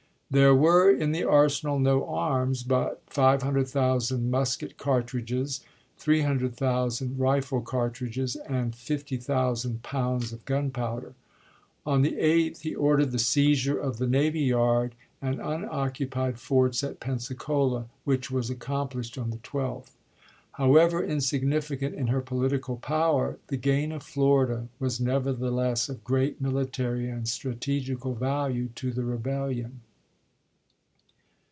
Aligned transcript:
There 0.33 0.55
were, 0.55 0.89
in 0.89 1.11
the 1.11 1.25
arsenal, 1.25 1.77
no 1.77 2.07
arms, 2.07 2.63
but 2.63 3.01
500,000 3.07 4.31
musket 4.31 4.77
cartridges, 4.77 5.59
300,000 5.97 7.19
rifle 7.19 7.59
cartridges, 7.59 8.37
and 8.37 8.73
50,000 8.73 9.83
pounds 9.83 10.31
of 10.31 10.45
gunpowder. 10.45 11.15
On 11.85 12.01
the 12.01 12.13
8th 12.15 12.61
he 12.61 12.73
ordered 12.73 13.11
the 13.11 13.19
seizure 13.19 13.77
of 13.77 13.97
the 13.97 14.07
navy 14.07 14.39
yard 14.39 14.95
and 15.21 15.39
unoc 15.41 15.95
cupied 15.97 16.37
forts 16.37 16.81
at 16.81 17.01
Pensacola, 17.01 17.89
which 18.05 18.31
was 18.31 18.49
accomplished 18.49 19.17
on 19.17 19.31
the 19.31 19.39
12th. 19.39 19.91
However 20.53 21.03
insignificant 21.03 21.93
in 21.93 22.07
her 22.07 22.21
political 22.21 22.77
power, 22.77 23.37
the 23.47 23.57
gain 23.57 23.91
of 23.91 24.01
Florida 24.01 24.69
was 24.79 25.01
nevertheless 25.01 25.89
of 25.89 26.05
great 26.05 26.39
military 26.39 27.09
and 27.09 27.27
strategical 27.27 28.15
value 28.15 28.69
to 28.75 28.93
the 28.93 29.03
rebellion. 29.03 29.81